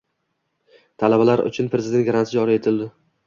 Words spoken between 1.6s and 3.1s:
Prezident granti joriy etildi